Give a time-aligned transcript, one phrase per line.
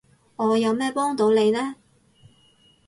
[0.35, 1.75] 我有咩幫到你呢？